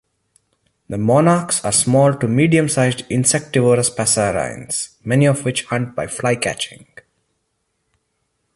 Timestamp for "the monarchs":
0.89-1.63